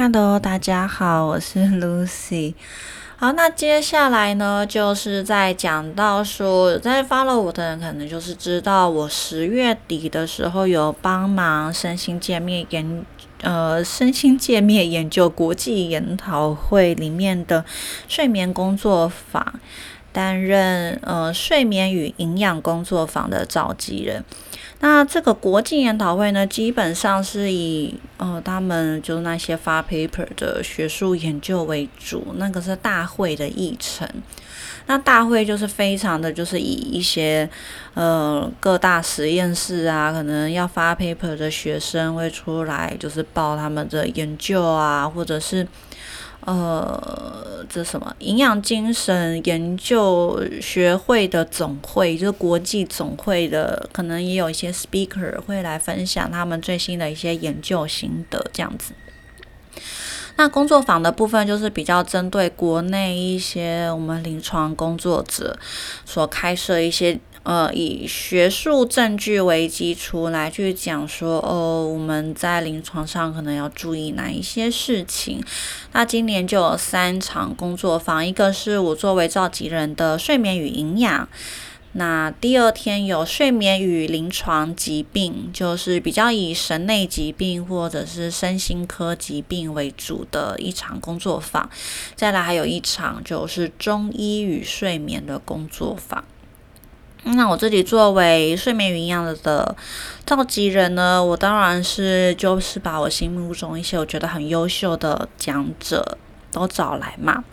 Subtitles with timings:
[0.00, 2.54] Hello，大家好，我是 Lucy。
[3.16, 13.04] 好，那接下来呢，就是在讲到说，在 follow 我的人可能就是知道，我十月底的时候有帮忙身心界面研，
[13.42, 17.64] 呃，身心界面研究国际研讨会里面的
[18.06, 19.58] 睡眠工作坊，
[20.12, 24.24] 担任呃睡眠与营养工作坊的召集人。
[24.80, 34.08] 那这个国际研讨会呢，基本上是以呃他们就是那些发 paper 的学术研究为主，那个是大会的议程。
[34.86, 37.48] 那大会就是非常的就是以一些
[37.94, 45.66] 呃各大实验室啊，可能要发 paper 的学生会出来，就是报他们的研究啊，或者是。
[46.50, 58.94] 呃，这什么营养精神研究学会的总会，就是国际总会的，可能也有一些 speaker 会来分享他们最新的一些研究心得，这样子。
[60.36, 65.58] 那工作坊的部分就是比较针对国内一些我们临床工作者
[66.06, 67.20] 所开设一些。
[67.48, 75.42] 呃，以学术证据为基础来去讲说，哦，我们在临床上可能要注意哪一些事情。
[75.92, 81.26] 那今年就有三场工作坊，一个是我作为召集人的睡眠与营养，
[81.92, 91.70] 那第二天有睡眠与临床疾病，就是比较以神内疾病或者是身心科疾病为主的一场工作坊，
[92.14, 96.22] 再来还有一场就是中医与睡眠的工作坊。
[97.24, 99.76] 那我自己作为睡眠营养的
[100.24, 106.16] 召集人呢，我当然是就是把我心目中一些我觉得很优秀的讲者
[106.50, 107.44] 都找来嘛。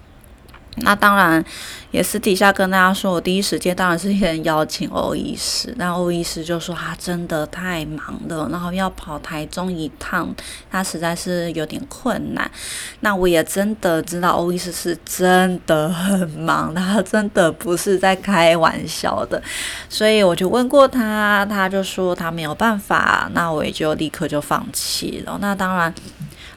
[0.77, 1.43] 那当然，
[1.91, 10.35] 也私底下跟大家说，我第一时间当然是先邀请欧医师，但欧医师就说他真的太忙了，然后要跑台中一趟，
[10.69, 12.49] 他实在是有点困难。
[12.99, 19.41] 那我也真的知道欧医师是真的很忙，他真的不是在开玩笑的，
[19.87, 25.37] 所以我就问过他，他就说他没有办法，那我也就立刻就放弃了。
[25.39, 25.93] 那当然。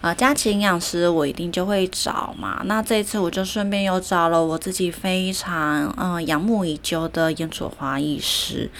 [0.00, 2.62] 啊，佳琪营养师我一定就会找嘛。
[2.66, 8.70] 那这一次我就顺便又找了我自己非常嗯仰慕已久的严楚华医师，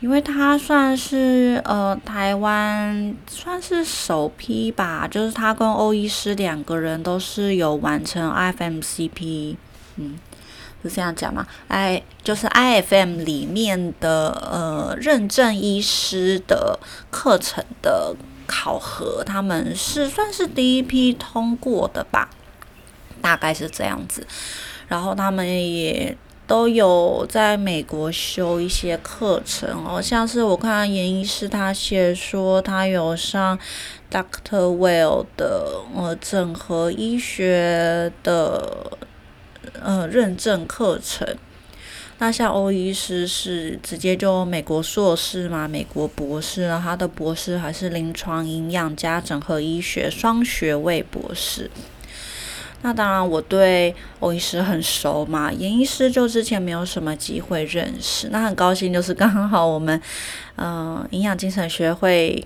[0.00, 9.56] 因为他算是呃台湾算是首批吧，就是他跟欧医师两个人都是有完成 IFMCP，
[9.96, 10.18] 嗯，
[10.82, 16.78] 是这样讲吗？I 就是 IFM 里面的呃认证医师的
[17.10, 18.16] 课程的。
[18.46, 22.30] 考核他们是算是第一批通过的吧，
[23.20, 24.26] 大概是这样子。
[24.88, 33.58] 然后他们也都有在美国修一些课程哦，像是我看严医师他写说他有上
[34.10, 38.96] Doctor Well 的呃整合医学的
[39.82, 41.36] 呃认证课程。
[42.18, 51.70] 那像欧医师是直接就美国硕士嘛，美国博士，他的博士还是临床营养加整合医学双学位博士。
[52.82, 60.00] 那当然我对欧医师很熟嘛，严医师就之前没有什么机会认识，那很高兴就是刚好我们
[60.56, 62.42] 嗯营养精神学会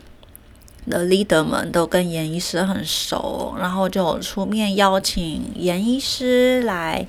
[0.89, 7.07] 的 leader 们都跟严医师很熟，然后就出面邀请严医师来。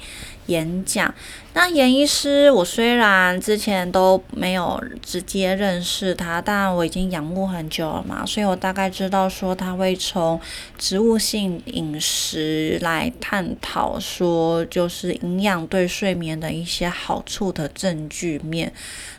[0.48, 1.14] 演讲，
[1.54, 10.42] 那严医师，我虽然之前都没有直接认识他，但我已经仰慕很久了嘛，所以我大概知道说他会从
[10.78, 18.74] 植物性饮食来探讨说，就是营养对睡眠的一些好处的证据面。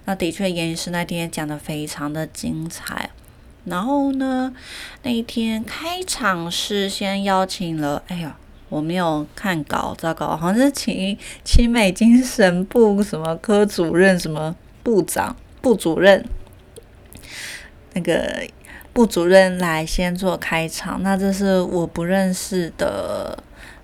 [0.04, 3.08] 那的确，严医师那天也讲的非常的精彩。
[3.64, 4.52] 然后呢，
[5.02, 8.36] 那一天开场是先邀请了，哎呀。
[8.68, 11.14] 我没有看稿，糟糕，好像是请
[11.44, 16.24] 青美精神部什么科主任、什么部长、部主任，
[17.92, 18.48] 那个
[18.94, 21.02] 部主任来先做开场。
[21.02, 23.38] 那这是我不认识的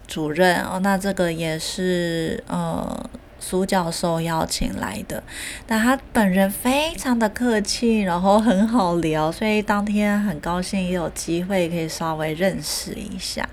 [0.06, 5.23] 主任哦，那这个也是呃苏教授邀请来的，
[5.67, 13.49] 但他本人非常的客气，然后很好聊，所以当天很高兴也有机会可以稍微认识一下。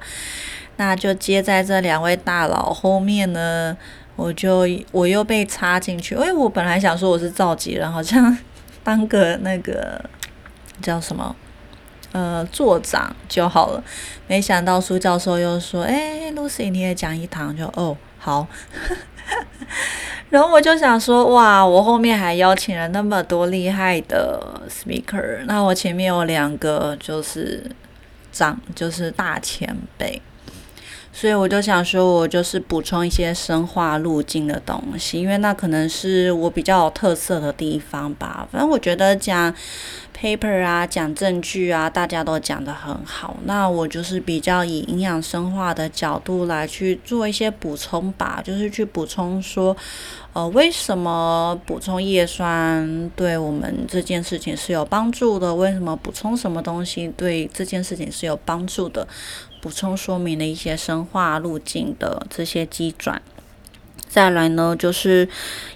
[0.77, 3.77] 那就接在这两位大佬后面呢，
[4.15, 8.37] 我就我又被插进去，因为我本来想说我是召集人，好像
[8.83, 10.03] 当个那个
[10.81, 11.33] 叫什么
[12.11, 13.83] 呃座长就好了，
[14.27, 18.45] 没想到苏教授又说，哎，Lucy 你也讲一堂，就哦好，
[20.29, 27.63] 然后我就想说，哇，我后面还邀请了那么多厉害的 speaker，那我前面有两个就是。
[28.37, 30.21] 长，就是大前辈。
[31.17, 38.45] 所以我就想说，我就是补充一些生化路径的东西，因为那可能是我比较有特色的地方吧。
[38.51, 39.55] 反正我觉得讲
[40.13, 43.37] paper 啊，讲证据啊，大家都讲得很好。
[43.45, 49.75] 那我就是比较以营养生化的角度来去做一些补充吧，就是去补充说，
[50.33, 55.55] 呃，为什么补充叶酸对我们这件事情是有帮助的？
[55.55, 59.07] 为什么补充什么东西对这件事情是有帮助的？
[59.65, 63.19] 补充说明的一些生化路径的这些机转，
[64.07, 65.27] 再来呢就是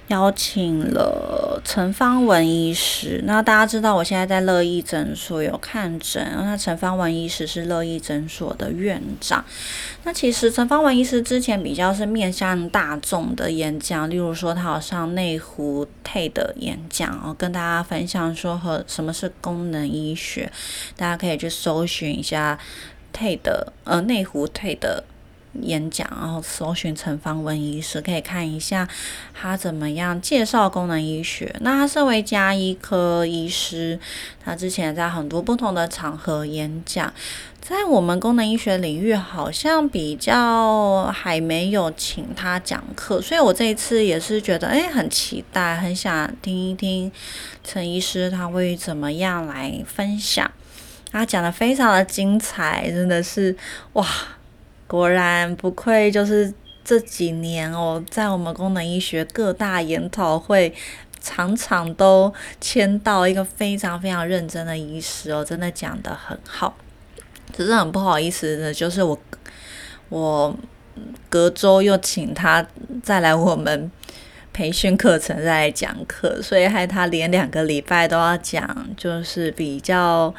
[0.09, 3.23] 邀请了陈芳文医师。
[3.25, 9.43] 那大家知道我现在在乐意诊所有看诊，那陈芳文医师是乐意诊所的院长。
[10.03, 20.51] 那其实陈芳文医师之前比较是面向大众的演讲，例如说他有上内湖 T 的演讲哦，跟大家分享说和什么是功能医学，
[20.95, 22.59] 大家可以去搜寻一下。
[23.11, 25.03] 退的呃内湖退的
[25.61, 28.87] 演讲，然后搜寻陈方文医师，可以看一下
[29.33, 31.55] 他怎么样介绍功能医学。
[31.61, 33.99] 那他身为加医科医师，
[34.43, 37.11] 他之前在很多不同的场合演讲，
[37.59, 47.11] 在我们功能医学领域好像比较还没有请他讲课，所以我这一次也是觉得哎很期待，很想听一听
[47.63, 50.49] 陈医师他会怎么样来分享。
[51.11, 53.55] 他讲的非常的精彩，真的是
[53.93, 54.05] 哇！
[54.87, 56.53] 果然不愧就是
[56.83, 60.73] 这几年哦，在我们功能医学各大研讨会，
[61.21, 66.75] 场场都签到一个非常非常认真的医师哦，真的讲的很好。
[67.55, 69.19] 只是很不好意思的，就是我
[70.09, 70.55] 我
[71.29, 72.65] 隔周又请他
[73.03, 73.91] 再来我们。
[74.51, 80.33] 培训课程在讲课，所以害他连两个礼拜都要讲，就是比较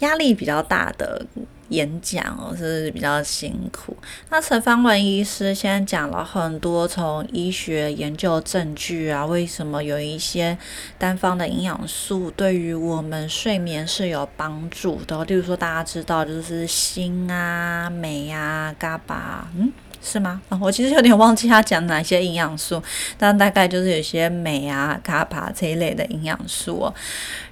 [0.00, 1.24] 压力比较大的
[1.68, 3.96] 演讲哦，是比较辛苦。
[4.28, 10.58] 那陈芳文医师先讲了很多从医学研究证据啊，为什么有一些
[10.98, 15.24] 单方的营养素对于我们睡眠是有帮助的？
[15.24, 19.72] 例如说大家知道就是锌啊、镁啊、伽巴，嗯。
[20.02, 20.42] 是吗？
[20.48, 22.82] 啊，我其实有点忘记他讲哪些营养素，
[23.16, 26.92] 但大概就是有些镁啊、卡巴这一类的营养素。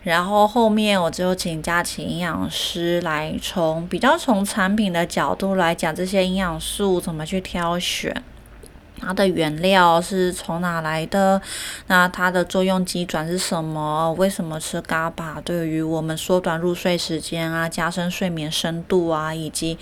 [0.03, 8.23] 然后后面我就请佳琪营养师来从比较从产品的角度来讲这些营养素怎么去挑选。
[9.01, 11.41] 它的原料是从哪来的？
[11.87, 14.13] 那它的作用机转是什么？
[14.13, 19.79] 为什么吃嘎巴对于我们缩短入睡时间啊、加深睡眠深度啊，以及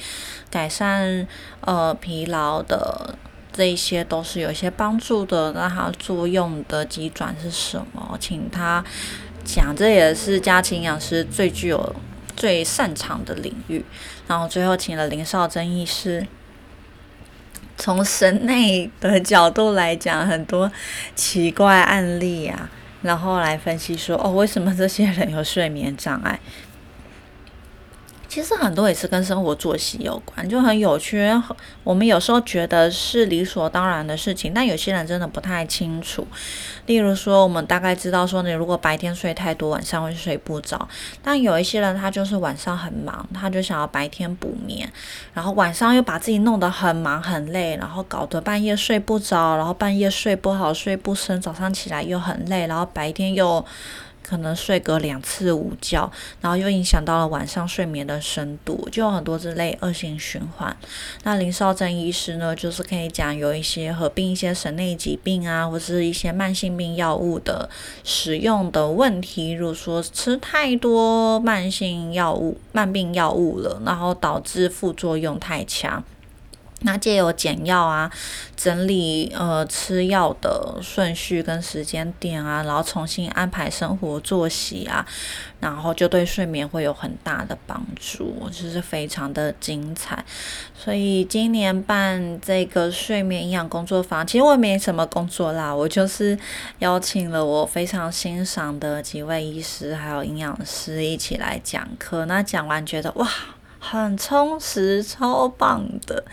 [0.51, 1.27] 改善
[1.63, 3.15] 呃疲劳的
[3.53, 5.53] 这一些都是有些帮助的。
[5.53, 8.17] 那它作用的机转是什么？
[8.21, 8.85] 请他
[9.45, 11.97] 讲，这也是家庭营养师最具有
[12.37, 13.85] 最擅长的领域。
[14.29, 16.27] 然后最后请了林少珍医师。
[17.79, 20.71] 从神内的角度来讲，很多
[21.15, 22.69] 奇怪案例啊，
[23.03, 26.39] 然后来分析说，哦，为什么这些人有睡眠障碍？
[28.29, 31.27] 其实很多也是跟生活作息有关，就很有趣。
[31.83, 36.27] 我们有时候觉得是理所当然的事情，但有些人真的不太清楚。
[36.85, 40.87] 例如说，我们大概知道说，你如果白天睡太多，晚上会睡不着。
[41.23, 44.87] 但有一些人他就是晚上很忙，他就想要白天补眠，
[45.33, 53.65] 然后晚上又把自己弄得很忙很累，然后搞得半夜睡不着，然后半夜睡不好睡不深，早上起来又很累，然后白天又。
[54.23, 56.11] 可能睡个两次午觉，
[56.41, 60.77] 然后又影响到了晚上睡眠的深度，就有很多之类恶性循环。
[61.25, 67.69] 那林少珍医师呢，就是可以讲有一些合并一些神内疾病啊，或是一些慢性病药物的
[68.05, 69.53] 使用的问题。
[69.53, 76.05] 如果说吃太多慢性药物、慢病药物了，然后导致副作用太强。
[76.83, 78.09] 那借由简药啊，
[78.57, 85.05] 整理呃吃药的顺序跟时间点啊，然后重新安排生活作息啊，
[85.59, 90.25] 然后就对睡眠会有很大的帮助，就是非常的精彩。
[90.77, 96.39] 所以今年办这个睡眠营养工作坊，其实我也没什么工作啦，我就是
[96.79, 102.25] 邀请了我非常欣赏的几位医师还有营养师一起来讲课。
[102.27, 103.29] 那讲完觉得哇。
[103.79, 106.25] 很充实，超棒的。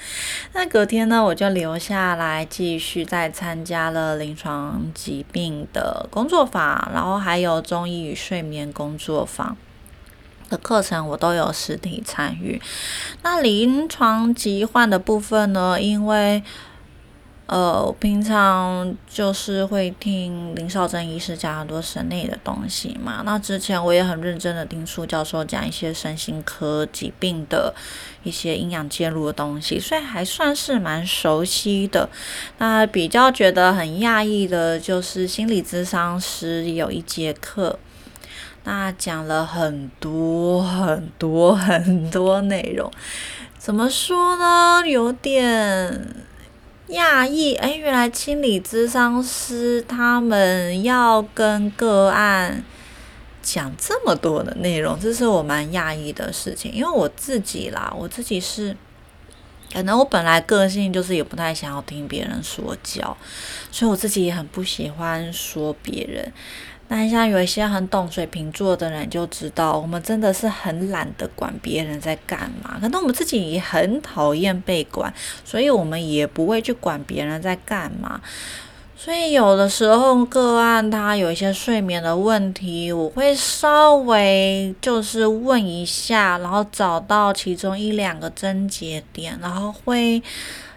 [0.53, 9.55] 那隔天呢，我就留下来继续再参加了临床疾病的工作坊，然后还有中医与睡眠工作坊
[10.49, 12.61] 的课程，我都有实体参与。
[13.21, 16.43] 那临床疾患的部分呢，因为
[17.47, 23.21] 呃，我平常就是会听林少珍医师讲很多神内的东西嘛。
[23.23, 27.71] 那之前我也很认真的听苏教授讲一些身心科疾病的
[28.23, 32.09] 一些营养介入的东西，所以还算是蛮熟悉的。
[32.57, 37.77] 那比较觉得很讶异的就是心理咨商师有一节课，
[38.63, 42.91] 那讲了很多很多很多内容，
[43.59, 44.83] 怎么说呢？
[44.87, 46.24] 有点。
[46.89, 52.63] 讶异，哎，原来清理咨商师他们要跟个案
[53.41, 56.71] 讲这么多的内容，这是我蛮讶异的事情。
[56.71, 58.77] 因为我自己啦，我自己是，
[59.73, 63.17] 可能我本来个性就是也不太想要听别人说教，
[63.71, 66.31] 所以我自己也很不喜欢说别人。
[66.87, 72.77] 那像有一些很懂水瓶座的人就知道，我们真的是很懒得管别人在干嘛。
[72.79, 75.11] 可能我们自己也很讨厌被管，
[75.43, 78.21] 所以我们也不会去管别人在干嘛。
[78.95, 90.21] 所以有的时候个案他有一些睡眠的问题，我会稍微就是问一下，然后找到其中一两个症结点，然后会。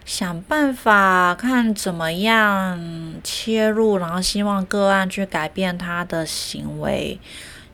[0.08, 2.80] 想办法看怎么样
[3.22, 7.20] 切入，然后希望个案去改变他的行为，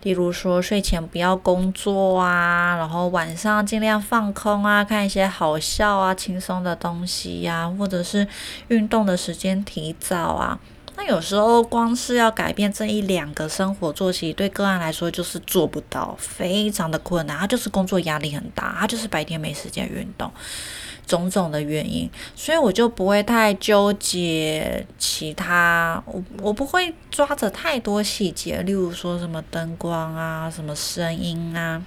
[0.02, 8.26] 例如说睡前不要工作啊，然后晚上尽量放空啊，看一些好笑啊、轻松的东西呀，或者是
[8.66, 10.58] 运动的时间提早啊。
[10.96, 17.38] 那有时候光是要改变这一两个生活作息，对个案来说就是做不到，非常的困难。
[17.38, 20.28] 他就是工作压力很大，他就是白天没时间运动。
[21.06, 31.82] 种种的原因，所以我就不会太纠结其他，我我不会抓着太多细节，例如说什么灯光啊，什么声音啊。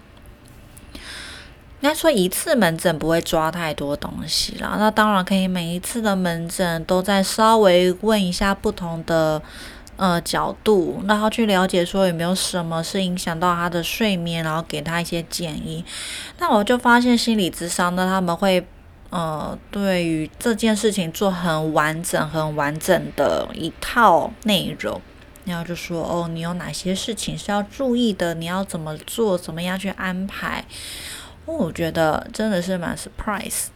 [1.80, 9.42] 应该说一次门诊不会抓太多东西啦，那当然可以每一次的门诊都在稍微问一下不同的
[9.96, 15.86] 呃角度，然后去了解说有没有什么是影响到他的睡眠，然后给他一些建议。
[16.40, 18.66] 那我就发现心理智商呢，他们会。
[19.10, 25.02] 呃，对于这件事情做很完整、很完整的一套内容，
[25.46, 28.34] 然后就说哦，你有哪些事情是要注意的？
[28.34, 29.38] 你要怎么做？
[29.38, 30.66] 怎么样去安排？
[31.46, 33.68] 我觉得真的是蛮 surprise。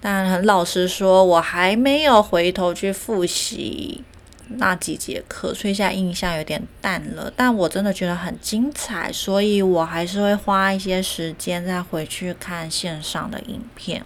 [0.00, 4.02] 但很老实说，我还没有回头去复习
[4.48, 7.30] 那几节课，所以现在印象有点淡了。
[7.36, 14.02] 但我真的觉得很精彩，所以我还是会花一些时间再回去看线上的影片。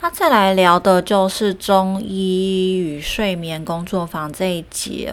[0.00, 5.12] 那再来聊的就是中医与睡眠工作坊这一节。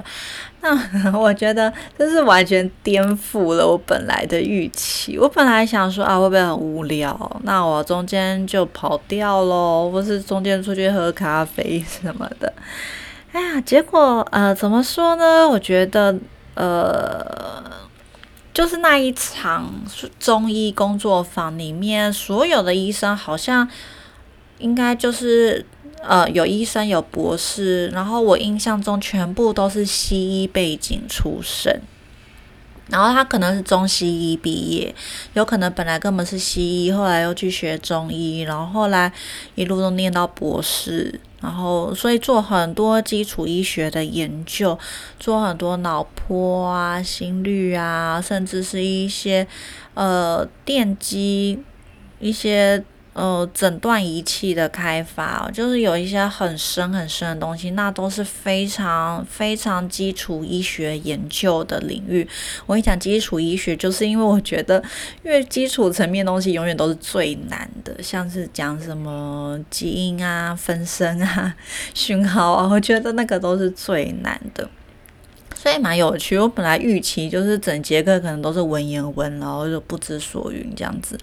[0.62, 0.78] 那
[1.18, 5.18] 我觉得这是完全颠覆了我本来的预期。
[5.18, 7.42] 我本来想说啊，会不会很无聊？
[7.44, 12.54] 那我中间就跑掉喽，或是中间出去喝咖啡 什么的。
[13.32, 15.50] 哎呀，结果呃，怎么说呢？
[15.50, 16.16] 我觉得
[16.54, 17.64] 呃，
[18.54, 19.74] 就是那一场
[20.20, 23.68] 中医工作坊里面，所有的医生好像。
[24.60, 25.66] 应该就是
[26.02, 31.82] 呃，有医生有博士，然后我印象中全部都是西医背景出身，
[32.90, 34.94] 然后他可能是中西医毕业，
[35.34, 39.12] 有可能本来根本是西医，后来又去学中医，然后后来
[39.56, 44.78] 一路都念到博士，然后所以做很多基础医学的研究，
[45.20, 49.48] 做很多脑波啊、心率啊，甚至是一些
[49.96, 51.64] 呃电机
[52.20, 52.84] 一些。
[53.16, 62.28] 呃，诊断仪器的开发，就是有一些很深很深的东西，那都是非常非常基础医学研究的领域。
[62.66, 64.84] 我一讲基础医学，就是因为我觉得，
[65.24, 71.56] 因为基础层面东西永远都是最难的，像是讲什么基因啊、分身啊、
[71.96, 74.70] 讯号啊，我觉得那个都是最难的。
[75.66, 81.18] 所以蛮有趣，我本来预期就是整节课可能都是文言文，然后就不知所云这样子，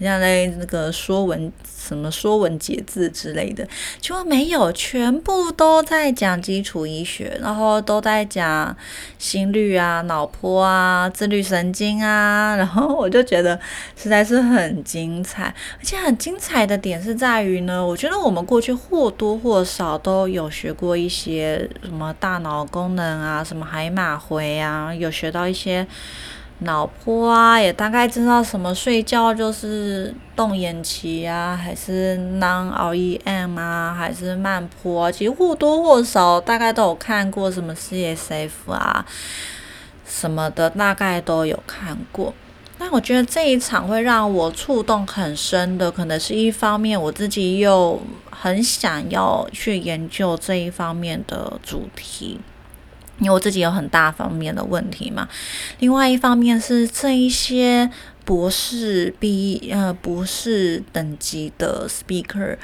[0.00, 1.52] 像在那个说文。
[1.88, 3.66] 什么说文解字之类的，
[3.98, 8.76] 结果没有，全部都在讲基础医学，然后都在讲
[9.18, 13.58] 心率啊、脑波啊、自律神经啊，然后我就觉得
[13.96, 25.86] 实在是很精彩，而且很精彩的点是在于呢，我觉得我们过去或多或少都有学过一些什么大脑功能啊、什么海马回啊，有学到一些。
[26.60, 39.06] 脑波啊，也大概知道什么睡觉就是动眼期啊，还是 non-REM 啊，还是慢波啊，其实或多或少大概都有看过什么 CSF 啊
[40.04, 42.34] 什么的，大概都有看过。
[42.80, 48.00] 那我觉得这一场会让我触动很深的，可能是一方面我自己又
[48.30, 52.40] 很想要去研究这一方面的主题，
[53.18, 55.28] 因为我自己有很大方面的问题嘛。
[55.78, 57.90] 另外一方面是这一些
[58.24, 62.56] 博士毕呃博士等级的 speaker，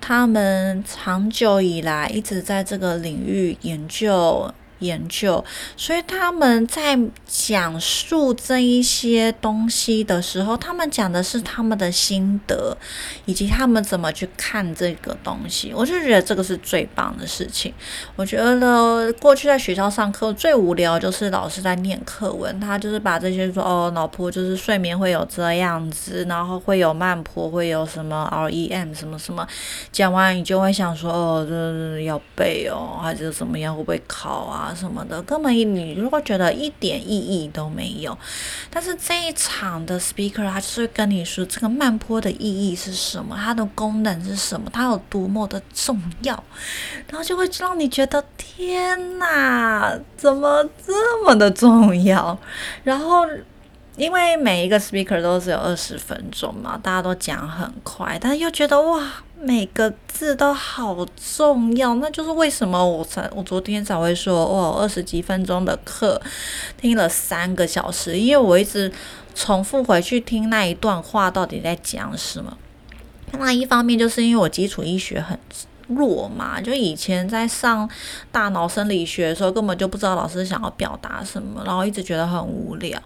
[0.00, 4.52] 他们长久以来一直在这个领域研究。
[4.80, 5.44] 研究，
[5.76, 12.76] 所以他们在讲述这一些东西的时候，他们讲的是他们的心得，
[13.24, 15.72] 以及他们怎么去看这个东西。
[15.74, 17.72] 我就觉得这个是最棒的事情。
[18.16, 29.46] 我觉得过去在学校上课最无聊就是老师在念课文，他就是把这些说哦，脑波就是睡眠会有这样子，然后会有慢波，会有什么 REM 什么什么，
[29.90, 34.67] 讲完你就会想说哦，这要背哦，还是怎么样，会不会考啊？
[34.74, 38.16] 什么的，根本你如果觉得一点意义都没有，
[38.70, 46.42] 但是这一场的 speaker 他就是跟你说这个慢坡的意义是什么，它的功能是什么，它有多么的重要，
[47.08, 52.38] 然后就会让你觉得天哪，怎么这么的重要？
[52.84, 53.26] 然后
[53.96, 59.02] 因为每一个 speaker 都是有二十分钟嘛，大家都讲很快，但又觉得哇。
[59.40, 66.20] 每个字都好重要，那就是为什么我才我昨天才会说哇，二十几分钟的课
[66.76, 68.92] 听了三个小时，因为我一直
[69.34, 72.58] 重复回去听那一段话到底在讲什么。
[73.32, 75.38] 那一方面就是因为我基础医学很。
[75.88, 77.88] 弱嘛，就以前在上
[78.30, 83.00] 大脑生理学的时候，根本就不知道老师想要表达什么，然后一直觉得很无聊。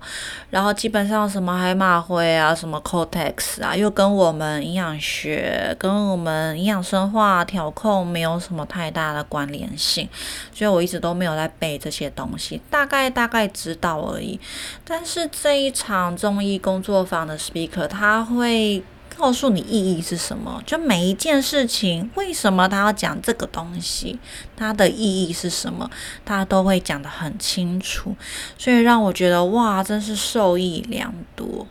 [0.50, 10.08] 然后基本上什么海马回啊，什么 cortex 啊，又跟我们营养学、跟我们营养生化调控没有什么太大的关联性，
[10.52, 14.38] 所以我一直都没有在背这些东西，大概大概知道而已。
[14.84, 18.82] 但是这一场中医工作坊的 speaker 他会。
[19.22, 20.60] 告诉你意义是什么？
[20.66, 24.18] 就每一件事情，为什么他要讲这个东西？
[24.56, 25.88] 它的意义是什么？
[26.24, 28.16] 他都会讲得很清楚，
[28.58, 31.68] 所以让我觉得哇，真是受益良多。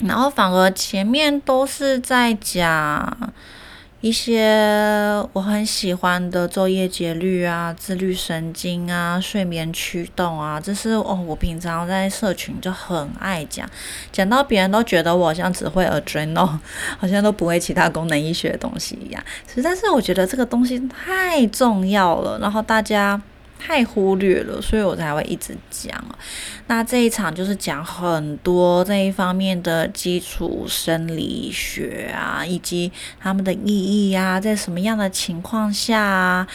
[0.00, 3.32] 然后反而前面都是在讲。
[4.00, 4.46] 一些
[5.32, 13.68] 我很喜欢的昼夜节律啊、自律神经啊、睡眠驱动啊，这是哦，我平常在社群就很爱讲，
[14.12, 16.58] 讲到别人都觉得我好像只会 adrenal，
[16.96, 19.20] 好像都不会其他功能医学的东西一样。
[19.52, 23.20] 实在是我觉得这个东西太重要了，然后大家。
[23.58, 25.92] 太忽略了，所以我才会一直讲。
[26.68, 33.66] 那这一场就是讲很多这一方面的基础生理学啊，以及他们的意
[34.10, 36.46] 义啊，在什么样的情况下，啊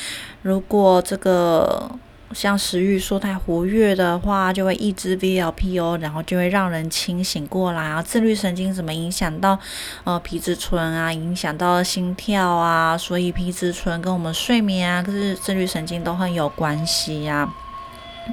[0.42, 1.92] 如果这个。
[2.34, 8.02] 像食欲说太活跃的话，就会抑制 VLPO，然后就会让人清醒过来啊。
[8.02, 9.58] 自律神经怎么影响到
[10.04, 17.48] 呃皮质醇啊，影响到心跳啊，所以皮质醇跟我们睡眠啊，可是自律神经都很有关系呀。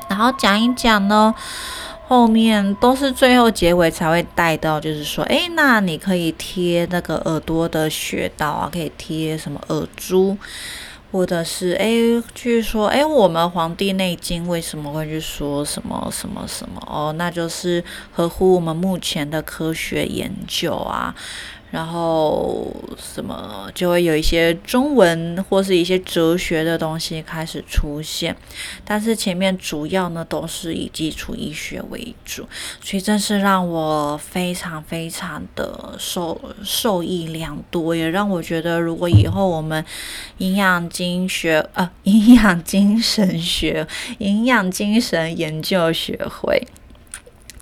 [0.08, 1.34] 然后讲一讲呢，
[2.06, 10.36] 后面都是最后结尾才会带到，就是说，哎，那你可以贴那个耳朵的穴道啊，可以贴什么耳珠。
[11.12, 11.88] 或者是哎，
[12.34, 16.80] 据说哎，我们《黄帝内经》为什么会去说什么什么什么？
[16.86, 21.14] 哦，那就是合乎我们目前的科学研究啊。
[21.70, 22.66] 然后
[22.98, 28.36] 什么就会有一些中文或是一些哲学的东西开始出现，
[28.84, 32.44] 但是前面主要呢都是以基础医学为主，
[32.82, 39.84] 所以真是让我非常非常的受受益良多，也让我觉得如果以后我们
[40.38, 43.86] 营养精学呃营养精神学
[44.18, 46.66] 营养精神研究学会，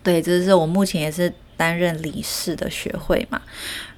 [0.03, 1.31] 对，这是我目前也是。
[1.59, 3.43] 担任理事的学会嘛，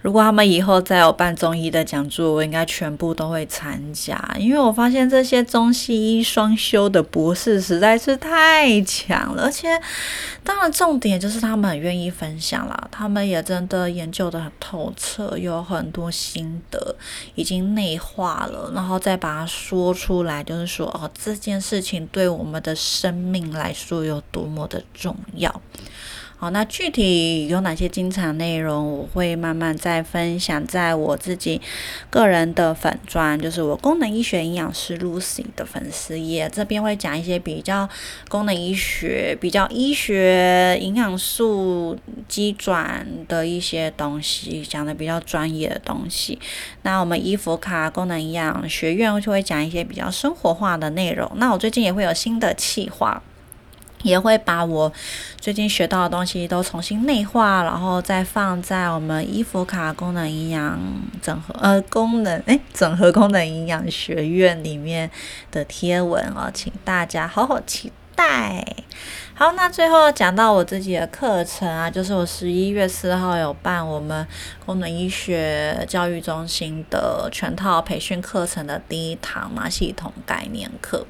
[0.02, 9.68] 如果他们以后再有办中医的讲座，我应该全部都会参加，因为我发现这些中西医双修的博士实在是太强了，而且
[10.42, 16.96] 当然重点就是他们很愿意分享啦，他们也真的研究的很透彻，有很多心得
[17.34, 25.60] 已经内化了，然后再把它说出来，就是说哦，这件事情对我们的生命来说有多么的重要。
[26.40, 31.60] 好，那具体有哪些精彩内容，我会慢慢再分享在我自己
[32.08, 37.86] 个人的粉砖，就是我功能医学营养师 Lucy 的粉丝页，这边会讲一些比较
[38.30, 46.38] 功能医学、比较医学营养素机转的一些东西，讲的比较专业的东西。
[46.80, 51.30] 那我们伊芙卡功能营养学院就会讲一些比较生活化的内容。
[51.34, 53.22] 那我最近也会有新的企划。
[54.02, 54.92] 也会把我
[55.38, 60.78] 最近学到的东西都重新内化，然后再放在我们伊芙卡功能营养
[61.20, 65.10] 整合呃功能诶整合功能营养学院里面
[65.50, 68.64] 的贴文哦，请大家好好期待。
[69.34, 74.26] 好，那最后讲到我自己的课程啊，就是我十一月四号有办我们
[74.66, 81.06] 功能医学教育中心的全套培训课程的第一堂嘛系统概念课。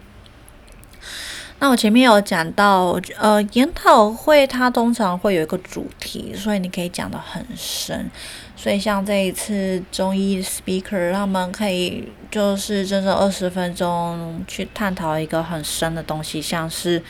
[1.61, 8.11] 那我前面有讲到，呃，研讨会它通常会有一个主题，所以你可以讲的很深。
[8.57, 17.01] 所以像这一次中医 speaker，他们可以就是整整二十分钟去探讨一个很深的东西，像是。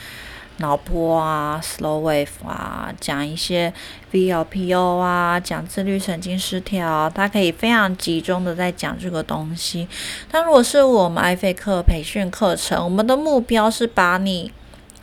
[0.57, 3.73] 脑波啊，slow wave 啊，讲一些
[4.11, 9.87] VLPO 啊，讲自律神经失调，它可以非常集中的在讲这个东西。
[10.29, 14.51] 但如果是我们艾菲克培训课程，我们的目标是把你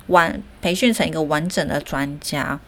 [0.07, 2.61] 完培训成一个完整的专家。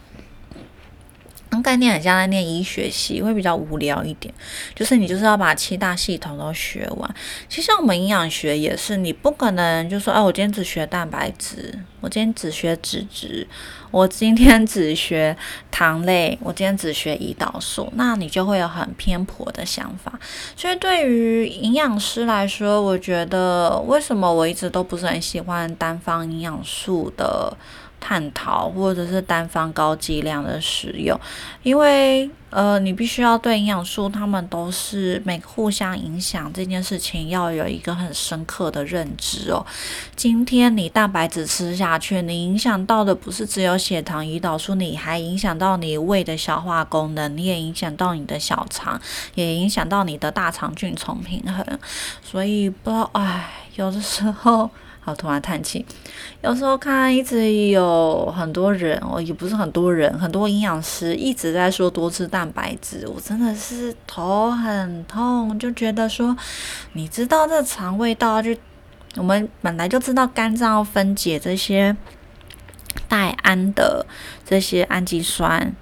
[1.62, 4.32] 概念很像在念医学系，会比较无聊一点。
[4.74, 7.14] 就是你就是要把七大系统都学完。
[7.48, 13.46] 其实我们营养学也是，你不可能就说，哎，我今天只学蛋白质，我今天只学脂质，
[13.90, 15.36] 我今天只学
[15.70, 20.18] 糖类，我今天只学胰岛素，那你就会有很偏颇的想法。
[20.56, 27.56] 所以对于营养师来说，我觉得为什么我一直都不是很喜欢单方营养素的。
[28.00, 31.18] 探讨或者是单方高剂量的使用，
[31.62, 39.64] 因为呃，你必须要对营养素，它们都是每互相影响这件事情，要有一个很深刻的认知哦。
[40.16, 49.00] 今天你蛋白质吃下去，你影响到的不是只有血糖、胰岛素，你还影响到你胃的消化功能，你也影响到你的小肠，
[49.36, 51.64] 也影响到你的大肠菌丛平衡。
[52.24, 54.68] 所以不知道，哎，有的时候。
[55.00, 55.84] 好，突然叹气。
[56.42, 66.36] 有时候看一直有很多人，哦，也不是很多人，很多营养师一直在说多吃蛋白质，我真的是头很痛，就觉得说，
[66.92, 68.54] 你知道这肠胃道就
[69.16, 71.96] 我们本来就知道肝脏要分解这些
[73.08, 74.04] 带氨的
[74.44, 75.74] 这些氨基酸。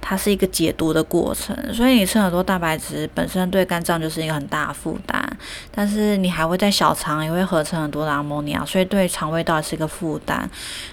[0.00, 5.22] 它是一个解毒的过程，所以你吃很多蛋白质本身对肝脏就是一个很大的负担，
[5.70, 10.48] 但是你还会在小肠也会合成很多的阿莫尼亚，所以对肠胃道是一个负担。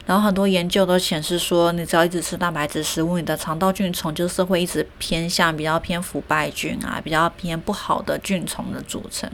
[0.05, 9.29] 然后很多研究都显示说，你只要一直吃蛋白质食物，你的肠道菌虫就是会一直偏向比较偏腐败菌啊，比较偏不好的菌虫的组成。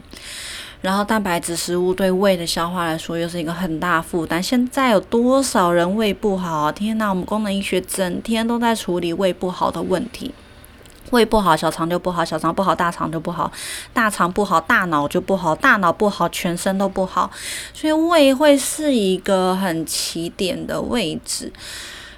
[0.82, 4.42] 然后蛋白质食物对胃的消化来说又是一个很大负担。
[4.42, 6.70] 现在有多少人胃不好？
[6.72, 7.08] 天哪！
[7.08, 10.34] 我们功能医学整天都在处理胃不好的问题。
[11.10, 13.48] 胃不好，小肠就不好；小肠不好，大肠就不好；
[13.92, 17.30] 大肠不好，大脑就不好；大脑不好，全身都不好。
[17.72, 21.52] 所以胃会是一个很起点的位置。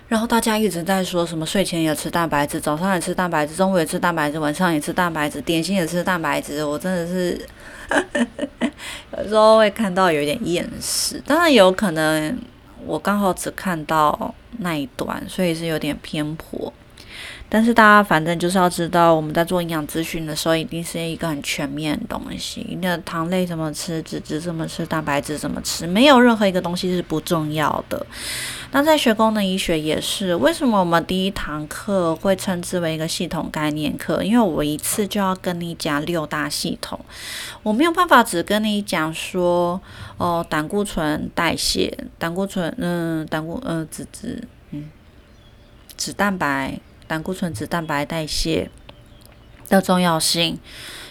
[0.08, 6.64] 然后大家一直在说什么睡前也吃蛋白质，早上也吃蛋白质，中午也吃蛋白质，晚上也吃蛋白质，点心也吃蛋白质。
[6.64, 7.40] 我真的是。
[9.16, 12.36] 有时候会看到有点厌食，当然有可能
[12.84, 16.72] 我刚好只看到那一段，所以是有点偏颇。
[17.54, 22.76] 但是大家反正就是要知道，我们在做营养咨询的时候，一定是一个很全面的东西。
[22.82, 28.04] 那糖类怎么吃，脂质怎么吃，蛋白质怎么吃，没有任何一个东西是不重要的。
[28.72, 34.24] 那在学功能医学也是，为什么我们第一堂课会称之为一个系统概念课？
[34.24, 36.98] 因为我一次就要跟你讲六大系统，
[37.62, 39.80] 我没有办法只跟你讲说，
[40.16, 44.90] 哦，胆固醇代谢，胆固醇，嗯，胆固，嗯，脂质，嗯，
[45.96, 46.80] 脂蛋白。
[47.14, 48.68] 胆固醇、脂蛋白代谢
[49.68, 50.58] 的重要性，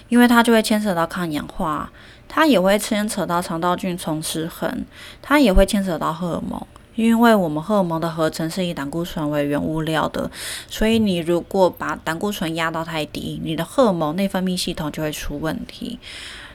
[0.10, 1.90] 因为它就会牵扯到抗氧化，
[2.28, 4.84] 它也会牵扯到肠道菌丛失衡，
[5.22, 6.62] 它也会牵扯到荷尔蒙，
[6.96, 10.30] 因为我们荷尔蒙的合成是以胆固醇为原物料的，
[10.68, 15.98] 所以你如果把胆固醇压到太低，你的荷尔蒙内分泌系统就会出问题。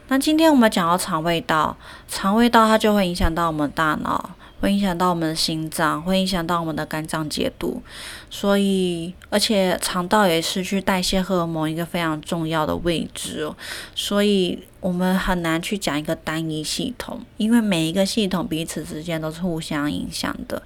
[0.09, 1.75] 那今天我们讲到肠胃道，
[2.07, 4.33] 肠胃道它就会影响到我们大脑。
[4.61, 7.81] 会影响到我们的心脏，会影响到我们的肝脏解毒，
[8.29, 13.57] 所以而且肠道也是去代谢荷尔蒙一个非常重要的位置哦，
[13.95, 20.61] 所以我们很难去讲一个单一系统，因为每一个系统彼此之间都是互相影响的。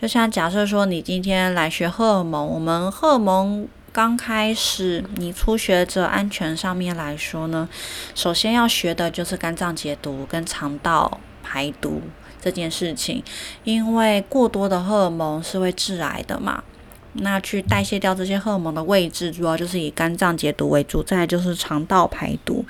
[0.00, 7.68] 就像假设说你今天来学荷尔蒙，我们荷尔蒙刚开始，你初学者安全上面来说呢，
[8.14, 12.00] 首先要学的就是肝脏解毒跟肠道排毒。
[12.42, 13.22] 这件事情，
[13.62, 16.64] 因为过多的荷尔蒙是会致癌的嘛，
[17.12, 22.64] 那去代谢掉这些荷尔蒙的位置，主要就是以肝脏解毒为主，再来就是肠道排毒，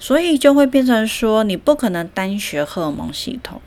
[0.00, 3.60] 所以就会变成说，你不可能单学荷尔蒙系统，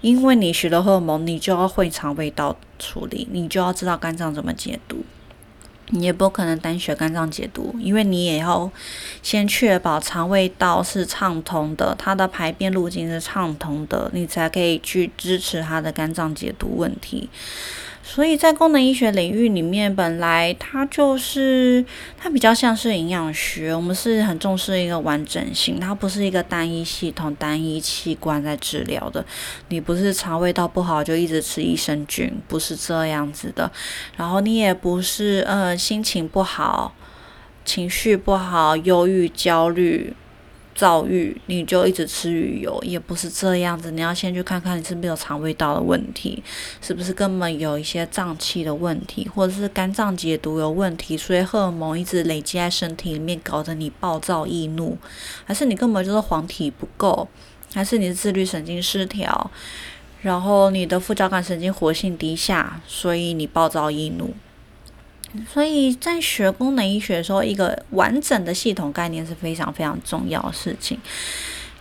[0.00, 5.04] 因为你学了荷尔蒙，你就要会肠胃道处理，你就要知道肝脏怎么解毒。
[5.90, 8.70] 你也不可能单学肝脏解毒，因为你也要
[9.22, 17.28] 先确保肠胃道是畅通的，它的排便路径是畅通的，你才可以去支持它的肝脏解毒问题。
[18.08, 21.84] 所以在功能医学领域里面，本来它就是
[22.16, 29.22] 它比较像是营养学，我们是很重视一个完整性，它不是一个单一系统、单一器官在治疗的。
[29.70, 33.70] 你不是肠胃道不好就一直吃益生菌，不是这样子的。
[34.16, 36.94] 然后你也不是呃心情不好、
[37.64, 40.14] 情绪不好、忧郁、焦虑。
[40.76, 43.90] 躁郁，你就一直吃鱼油，也不是这样子。
[43.90, 46.42] 你要先去看看你是不是有肠胃道的问题，
[46.82, 54.98] 是不是根本有一些脏器的问题，或者是肝脏解毒有问题，所以荷尔蒙一直累积在身体里面，搞得你暴躁易怒，
[55.46, 57.26] 还是你根本就是黄体不够，
[57.72, 59.50] 还是你的自律神经失调，
[60.20, 64.34] 然后你的副交感神经活性低下，所以你暴躁易怒。
[65.52, 70.98] 所以在学功能医学的时候，一个完整的系统概念是非常非常重要的事情。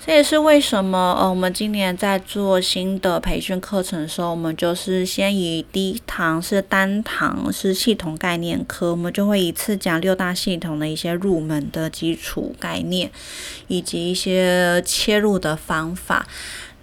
[0.05, 13.09] 这也是为什么呃，我们今年在做新的培训课程的时候，我们就是先以第一堂是单堂是系统概念课，我们就会一次讲六大系统的一些入门的基础概念，
[13.67, 16.27] 以及一些切入的方法。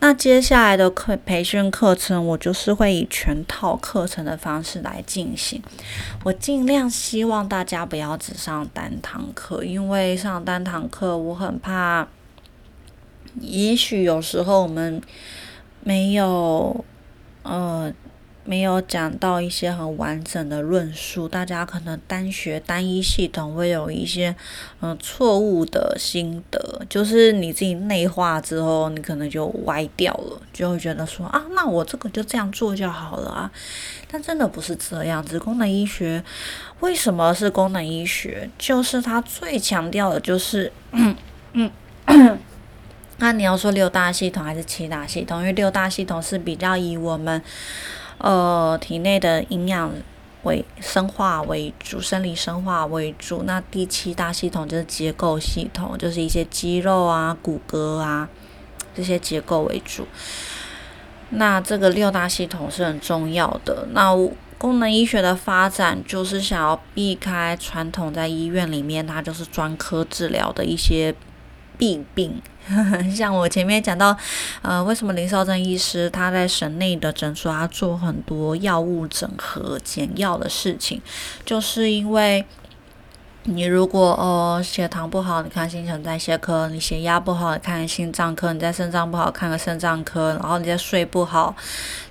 [0.05, 5.63] 那接下来的课培训课程，我就是会以全套课程的方式来进行。
[6.25, 12.09] 我尽量希望大家不要只上单堂课，因为上单堂课我很怕，
[13.39, 15.01] 也许有时候我们
[15.85, 16.85] 没有，
[17.45, 17.93] 呃。
[18.45, 24.35] 没有讲到一些很完整的论述，大家可能单学单一系统会有一些
[24.81, 33.51] 嗯错误的心得，就是你自己内化之后，你可能就歪掉了，就会觉得说啊，那我这个就这样做就好了啊。
[34.11, 36.23] 但真的不是这样子，功能医学
[36.81, 38.51] 为什么是功能医学？
[38.59, 41.17] 就是它最强调的就是嗯
[41.53, 41.71] 嗯。
[43.19, 45.39] 那你要说六大系统还是七大系统？
[45.39, 47.41] 因为六大系统是比较以我们。
[48.23, 49.93] 呃，体内的营养
[50.45, 53.43] 为生化为主，生理生化为主。
[53.43, 58.29] 那第七大系统就是结构系统，就是一些肌肉啊、骨骼啊
[58.95, 60.07] 这些结构为主。
[61.31, 63.89] 那这个六大系统是很重要的。
[63.93, 64.15] 那
[64.57, 71.13] 功能医学的发展就是想要避开传统在医院里面，它就是专科治疗的一些
[71.77, 72.41] 弊病。
[73.15, 74.17] 像我前面讲到，
[74.63, 81.01] 呃，为什么林少正医师他在省内的诊所，他做很多药物整合、减药的事情，
[81.45, 82.45] 就是因为。
[83.45, 91.53] 你如果哦血糖不好，你看新陈代谢科；你血压不好，你看心脏科；你在肾脏不好，看个肾脏科；然后你在睡不好，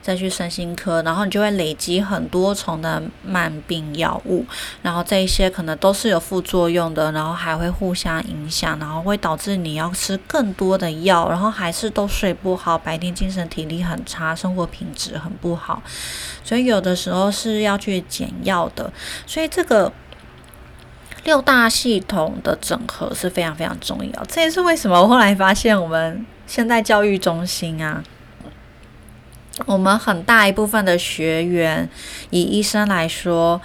[0.02, 4.46] 再去身心科，然后你就会累积很多重的慢病药物，
[4.82, 15.82] 然后这一些可能都是有副作用的，然后还会互相影响，然后会导致你要吃更多的药，然后还是都睡不好，白天精神体力很差，生活品质很不好，
[16.44, 18.92] 所以有的时候是要去减药的，
[19.26, 19.90] 所以这个。
[21.24, 28.04] 六大系统的整合是非常非常重要，这也是为什么我后来发现我们现在教育中心啊，
[29.66, 31.88] 我们很大一部分的学员，
[32.32, 33.62] 以医生来说，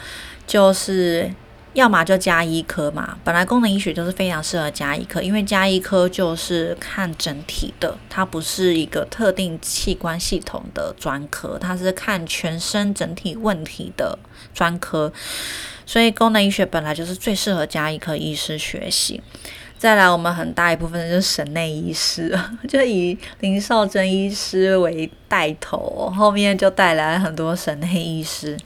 [0.47, 1.33] 就是
[1.73, 3.17] 要么就加医科嘛。
[3.25, 14.19] 本来功能医学就是非常适合加医科，因为加医科就是看整体的，它不是一个特定器官系统的专科，它是看全身整体问题的
[14.53, 15.11] 专科。
[15.87, 19.23] 所以功能医学本来就是最适合加医科医师学习。
[19.79, 28.59] 再来，我们很大一部分就是省内医师， 就以林少珍医师为带头，后面就带来很多省内医师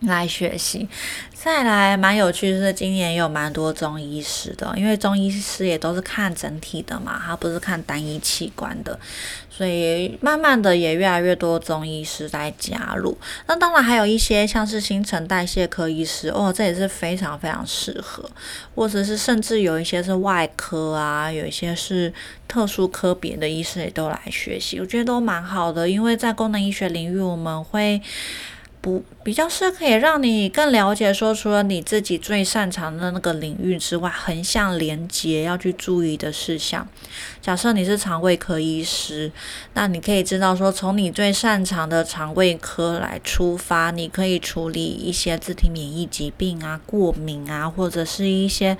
[0.00, 0.88] 来学习。
[1.32, 8.98] 再来，蛮有趣是今年有蛮多中医师的，因为中医师也都是看整体的嘛，他不是看单一器官的，
[9.50, 13.14] 所以慢慢的也越来越多中医师在加入。
[13.46, 18.24] 那当然还有一些像是新陈代谢科医师，哦，这也是非常非常适合，
[18.74, 22.10] 或者是甚至有一些是外科啊，有一些是
[22.48, 28.00] 特殊科别的医师也都来学习，我觉得都蛮好的，因为在功能医学领域我们会。
[28.84, 36.86] 不比较是可以让你更了解，说除了你自己最擅长的那个领域之外，横向连接要去注意的事项。
[37.44, 39.30] 假设你是肠胃科医师，
[39.74, 48.76] 那你可以知道说，从你最擅长的肠胃科来出发，你可以处理一些自体免疫疾病啊、过敏啊，或者是一些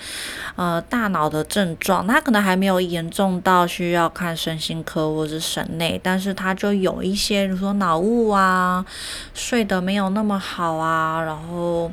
[0.57, 2.07] 呃大脑的症状。
[2.07, 8.85] 那可能还没有严重到需要看身心科或者是省内，但是它就有一些，比如说脑雾啊，
[9.33, 9.94] 睡得没。
[9.94, 11.88] 没有那么好啊，然后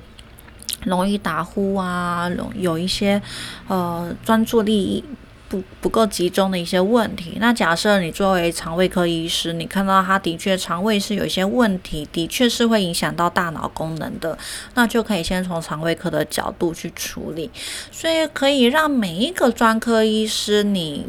[0.86, 3.22] 容易打呼啊，容有一些
[3.68, 5.06] 呃专注力
[5.52, 7.38] 不不够集中的一些问题。
[7.42, 14.38] 那假设你作为肠胃科医师，你看到他的确肠胃是有一些问题，的确是会影响到大脑功能的，
[14.76, 17.52] 那就可以先从肠胃科的角度去处理。
[17.92, 21.06] 所以可以让每一个专科医师你。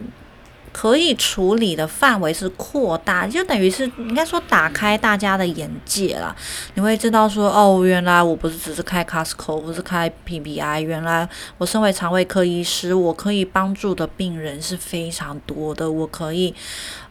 [0.72, 6.35] 可以处理的范围是扩大，就等于是应该说打开大家的眼界了。
[6.74, 15.90] 你会知道说，哦，原来我不是只是开 Costco，不是开 PBI，原来我身为肠胃科医师，我可以帮助的病人是非常多的。
[15.90, 16.54] 我可以，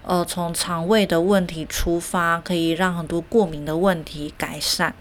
[0.04, 4.94] 呃，从肠胃的问题出发，可以让很多过敏的问题改善。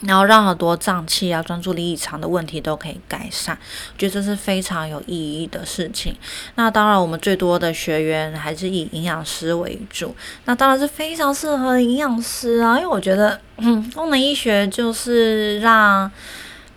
[0.00, 3.56] 然后让很多脏器啊、专注力异常的问题都可以改善，
[3.94, 6.14] 我觉得这是非常有意义的事情。
[6.56, 16.10] 那当然，我们最多的学员还是以营养师为主，那当然是非常适合营养师啊，因为我觉得嗯 功能医学就是让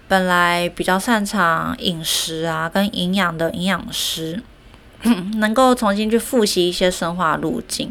[0.08, 4.42] 本来比较擅长饮食啊跟营养的营养师。
[5.40, 7.90] 能够重新去复习一些生化路径，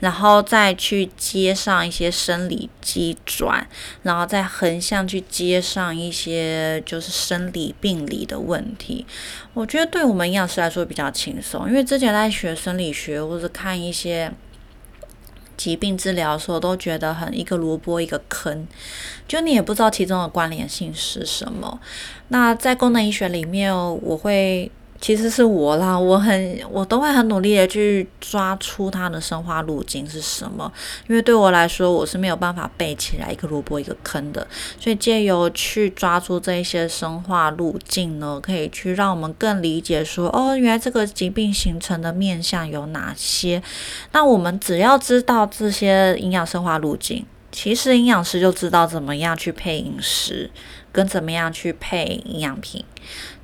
[0.00, 3.66] 然后再去接上一些生理机转，
[4.02, 9.06] 然后再横向去接上一些就是生理病理的问题。
[9.54, 14.30] 我觉得对我们营养师来说比较轻松，因为之前在学生理学或者看一些
[15.56, 18.68] 疾病治疗的时候，都觉得很一个萝卜一个坑，
[19.26, 21.80] 就你也不知道其中的关联性是什么。
[22.28, 24.70] 那在功能医学里面，我会。
[25.00, 30.70] 其实是我啦，我很我都会很努力的去抓出它的生化路径是什么，
[31.08, 34.46] 因为对我来说我是没有办法背起来一个萝卜一个坑的，
[34.78, 43.62] 所以借由去抓出这一些生化路径呢，可以去让我们更理解说，哦，原来这个疾病形成的面相有哪些，
[44.12, 50.50] 那我们只要知道这些营养生化路径，其实营养师就知道怎么样去配饮食。
[50.92, 52.84] 跟怎么样去配营养品，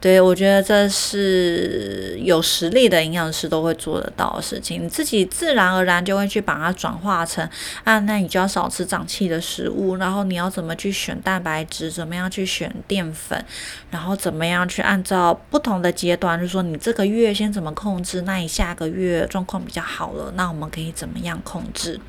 [0.01, 4.85] 对我觉得这是有实力的营养师都会做得到的事情。
[4.85, 7.49] 你自己自然而然就会去把它转化成
[7.85, 13.45] 啊，那你就要少吃胀气的食物，然后你要怎么去选蛋白质，怎么样去选淀粉，
[13.91, 22.01] 然后怎么样去按照不同的阶段，就是说你这个月先怎么控制，那你下个月状况比较好了，那我们可以怎么样控制？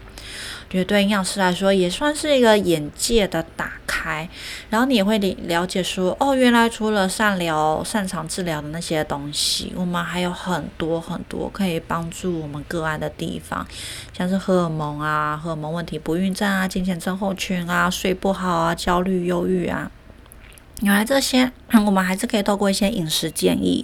[0.69, 4.27] 觉得对营养师来说也算是一个眼界的打开，
[4.69, 13.65] 然后你也会了了解说，哦，原来除了善疗、擅长治疗的那些东西，我们还有很多很多可以帮助我们个案的地方，
[14.15, 19.89] 像是荷尔蒙啊、荷尔蒙问题、不孕症啊、金钱症候群啊、睡不好啊、焦虑、忧郁啊。
[20.81, 21.51] 原来这些，
[21.85, 23.83] 我们还是可以透过一些饮食建议，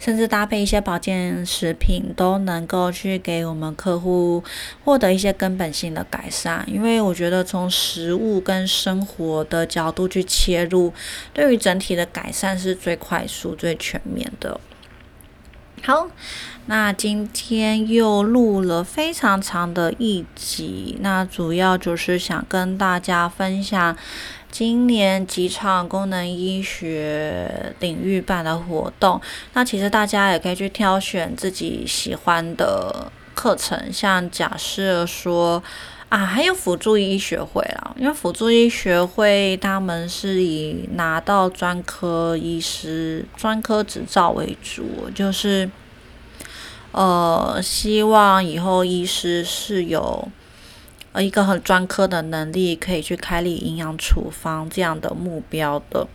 [0.00, 4.42] 甚至搭配一些保健食品，都能够去给我们客户
[4.82, 6.64] 获得一些根本性的改善。
[6.66, 10.94] 因为我觉得从食物跟生活的角度去切入，
[11.34, 14.58] 对于整体的改善是最快速、最全面的。
[15.82, 16.06] 好，
[16.66, 23.94] 那今天又录了非常长的一集，那主要就是想跟大家分享。
[24.52, 29.18] 今年几场功能医学领域办的活动，
[29.54, 33.90] 那其实大家也可以去挑选自己喜欢的课程。
[33.90, 35.62] 像假设说
[36.10, 45.70] 啊，还有辅助医学会啦，因为辅助医学会他们是以拿到专科医师专科执照为主，就是
[46.90, 50.28] 呃，希望以后医师是有。
[51.12, 56.08] 呃，一个很专科的能力，可以去开立营养处方这样的目标的。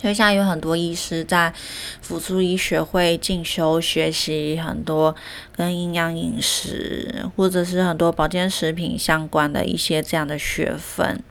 [0.00, 1.52] 所以现在有很多医师在
[2.00, 5.14] 辅助医学会进修学习很多
[5.54, 11.22] 跟营养饮食或者是很多保健食品相关的一些这样的学分。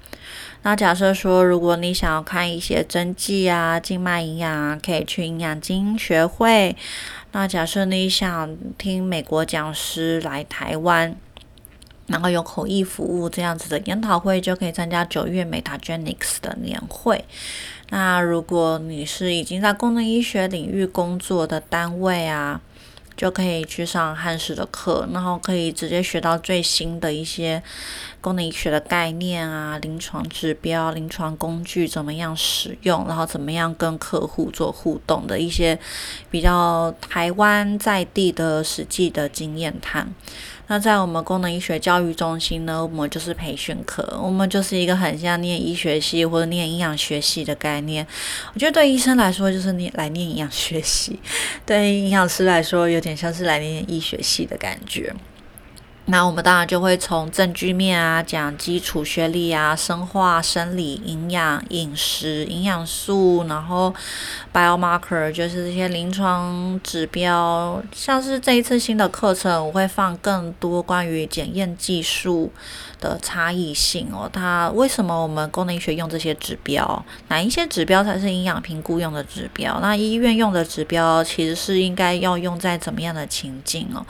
[0.64, 6.78] 那假设说，如果你想要看一些针剂啊、静脉营养啊，可以去营养精英学会。
[7.32, 11.18] 那假设你想听美国讲师来台湾。
[12.12, 17.24] 然后有口译服务这样子的研讨会，就可以参加九月 Metagenics 的年会。
[17.89, 22.62] 那如果你是已经在功能医学领域工作的单位啊，
[23.17, 27.62] 就可以去上汉史的课，然后可以直接学到最新的一些
[28.21, 35.78] 功能医学的概念啊、临床指标、临床工具怎么样使用，然后怎么样跟客户做互动的一些
[36.30, 40.14] 比较台湾在地的实际的经验谈。
[40.72, 48.07] 那在我们功能医学教育中心呢，我们就是培训课，我们就是一个很像念医学系或者念营养学系的概念。
[48.53, 51.19] 我觉得对医生来说就是念来念营养学系，
[51.67, 55.13] 对营养师来说有点像是来念医学系的感觉。
[56.12, 63.93] 那我们当然就会从证据面啊讲基础学历啊、生化、生理、营养、饮食、营养素，然后
[64.53, 67.82] biomarker 就是这些临床指标。
[67.95, 72.51] 像是这一次新的课程，我会放更多关于检验技术
[72.99, 74.30] 的差异性哦。
[74.34, 77.05] 它为什么我们功能医学用这些指标？
[77.30, 79.80] 哪一些指标才是营养评估用的指标？
[79.80, 84.05] 那医院用的指标其实是应该要用在怎么样的情境哦？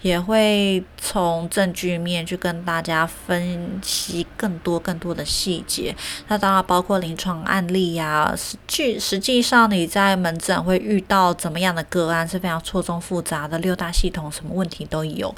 [0.00, 5.92] 也会从从证据面去跟大家分析更多更多的细节，
[6.28, 8.32] 那当然包括临床案例呀。
[8.36, 15.34] 实际实际上你在门诊会遇到怎么样的个案是非常错综复杂的，六大系统什么问题都有。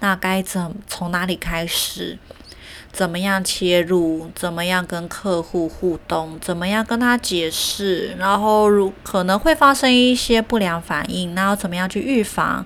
[0.00, 2.18] 那该怎从哪里开始？
[2.90, 4.30] 怎么样切入？
[4.34, 6.38] 怎么样跟客户互动？
[6.40, 8.14] 怎么样跟他解释？
[8.18, 12.64] 然后如可能会发生一些不良反应，那要怎么样去预防？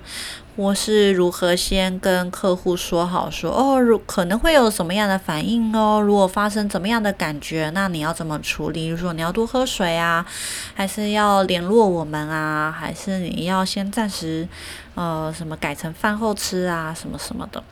[0.57, 6.01] 我是如何先跟客户说好，说哦，如可能会有什么样的反应哦？
[6.01, 8.85] 如果发生怎么样的感觉，那你要怎么处理？
[8.85, 10.25] 比如说你要多喝水啊，
[10.73, 12.75] 还是要联络我们啊？
[12.75, 14.47] 还是你要先暂时
[14.95, 16.91] 呃什么改成饭后吃啊？
[16.91, 17.63] 什么什么的，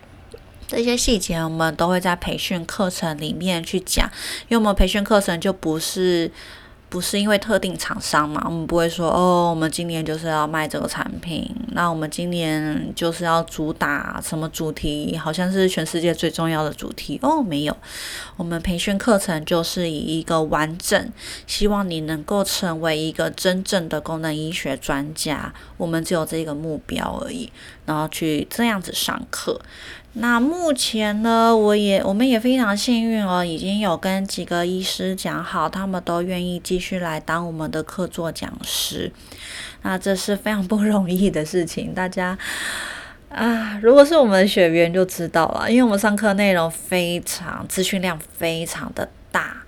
[0.67, 4.07] 这些细节我们都会在培训课程里面去讲，
[4.47, 6.31] 因为我们培训课程就不是。
[6.87, 17.75] 不是因为特定厂商嘛，我们不会说哦，我们今年就是要卖这个产品，那我们今年就是要主打什么主题，好像是全世界最重要的主题哦，没有，
[18.37, 21.11] 我们培训课程就是以一个完整，
[21.45, 27.51] 希望你能够成为一个真正的功能医学专家，我们只有这个目标而已，
[27.85, 29.59] 然后去这样子上课。
[30.17, 39.11] 那目前呢，我也我们也非常幸运哦，已经有跟几个医师讲好，他们都愿意继续来当我们的客座讲师。
[39.81, 42.37] 那这是非常不容易的事情，大家
[43.29, 49.64] 啊，如果是我们的学员就知道了，因为我们上课内容非常，资讯量非常的大。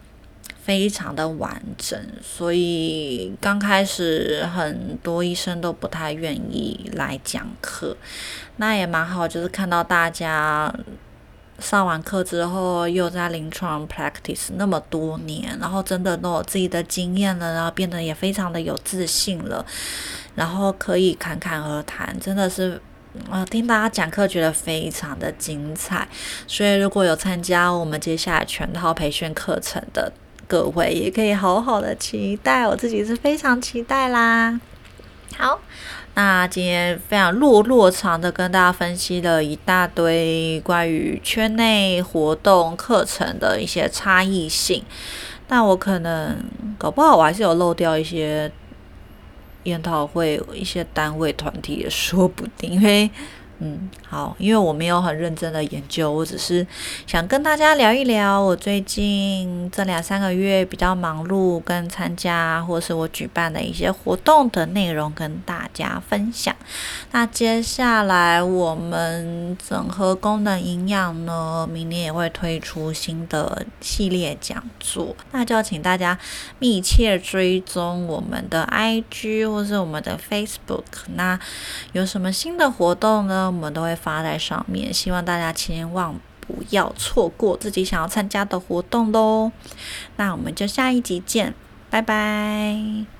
[0.67, 7.95] 非常的完整，所以刚开始很多医生都不太愿意来讲课，
[8.57, 10.69] 那也蛮好，就是看到大家
[11.57, 19.65] 上完课之后又在临床 practice 那么多年，然后真的都有自己的经验了，然后变得也非常的有自信了，
[20.35, 22.81] 然后可以侃侃而谈，真的是
[23.29, 26.05] 啊，听大家讲课觉得非常的精彩，
[26.45, 30.11] 所以如果有参加我们接下来全套培训课程的。
[30.47, 34.59] 各位也可以好好的期待，我自己是非常期待啦。
[35.37, 35.59] 好，
[36.13, 44.83] 那今天非常落落长的跟大家分析了一大堆关于圈内活动课程的一些差异性，
[45.47, 46.37] 但我可能
[46.77, 48.49] 搞不好我还是有漏掉一些
[49.63, 53.11] 研讨会一些单位团体也说不定，因为。
[53.59, 56.65] 嗯，好，因为我没有很认真的研究，我只是
[57.07, 66.55] 想跟大家聊一聊我最近这两三个月比较忙碌跟参加或是我举办的一些活动的内容跟大家分享。
[67.11, 76.17] 那接下来我们整合功能营养呢，明年也会推出新的系列讲座，那就要请大家
[76.59, 80.83] 密切追踪我们的 IG 或是我们的 Facebook。
[81.15, 81.39] 那
[81.93, 89.51] 有什么新的活动呢我们都会发在上面，希望大家千万不要错过自己想要参加的活动喽。
[90.15, 91.53] 那我们就下一集见，
[91.89, 93.16] 拜拜。